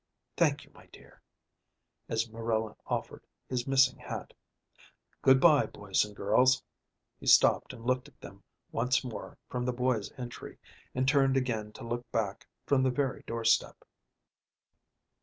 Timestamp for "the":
9.63-9.73, 12.81-12.89